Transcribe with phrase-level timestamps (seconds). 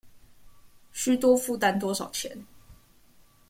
[0.95, 2.47] 須多負擔多少錢